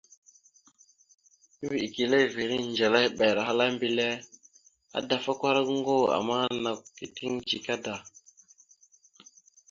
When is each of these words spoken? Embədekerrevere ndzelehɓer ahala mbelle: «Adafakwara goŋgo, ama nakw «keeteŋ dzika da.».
Embədekerrevere 1.63 2.55
ndzelehɓer 2.67 3.35
ahala 3.41 3.65
mbelle: 3.75 4.07
«Adafakwara 4.97 5.59
goŋgo, 5.67 5.97
ama 6.17 6.37
nakw 6.63 6.81
«keeteŋ 6.97 7.33
dzika 7.47 7.75
da.». 7.85 7.95